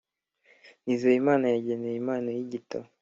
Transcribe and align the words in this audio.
nizeyimana 0.83 1.45
yageneye 1.55 1.95
impano 2.01 2.29
y’ibitabo 2.37 2.87